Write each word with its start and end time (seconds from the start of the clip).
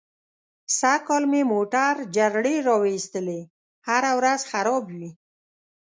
سږ 0.77 0.99
کال 1.07 1.23
مې 1.31 1.41
موټر 1.53 1.93
جرړې 2.15 2.55
را 2.67 2.75
و 2.81 2.83
ایستلې. 2.91 3.41
هره 3.87 4.11
ورځ 4.19 4.41
خراب 4.51 4.83
وي. 4.97 5.09